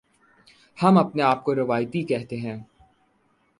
ہم 0.77 0.97
اپنے 0.97 1.23
آپ 1.23 1.43
کو 1.43 1.55
روایتی 1.55 2.03
کہتے 2.03 2.37
ہیں۔ 2.37 2.57